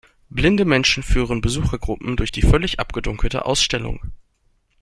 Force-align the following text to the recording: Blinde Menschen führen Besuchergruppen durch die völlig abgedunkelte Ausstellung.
Blinde 0.31 0.65
Menschen 0.65 1.03
führen 1.03 1.41
Besuchergruppen 1.41 2.15
durch 2.15 2.31
die 2.31 2.41
völlig 2.41 2.79
abgedunkelte 2.79 3.45
Ausstellung. 3.45 3.99